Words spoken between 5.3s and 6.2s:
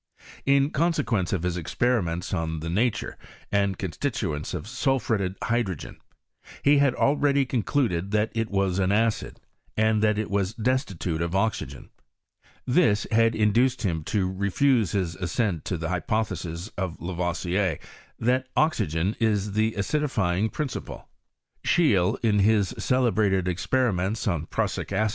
hydrogen,